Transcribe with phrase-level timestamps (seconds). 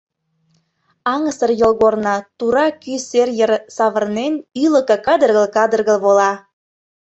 [1.13, 6.31] Аҥысыр йолгорно, тура кӱ сер йыр савырнен, ӱлыкӧ кадыргыл-кадыргыл вола.